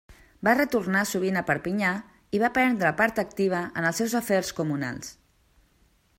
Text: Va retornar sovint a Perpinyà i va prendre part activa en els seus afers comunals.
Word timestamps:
Va 0.47 0.53
retornar 0.59 1.03
sovint 1.09 1.37
a 1.41 1.43
Perpinyà 1.49 1.91
i 2.37 2.41
va 2.45 2.51
prendre 2.57 2.95
part 3.03 3.23
activa 3.27 3.63
en 3.83 3.91
els 3.91 4.03
seus 4.05 4.19
afers 4.23 4.53
comunals. 4.63 5.15